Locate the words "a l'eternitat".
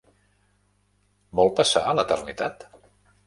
1.91-2.67